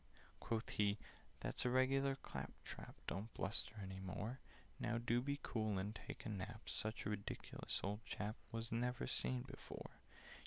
[0.39, 0.97] Quoth he
[1.41, 4.39] "That's regular clap trap: Don't bluster any more.
[4.79, 6.61] Now do be cool and take a nap!
[6.67, 9.99] Such a ridiculous old chap Was never seen before!